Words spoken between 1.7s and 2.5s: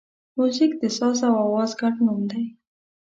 ګډ نوم دی.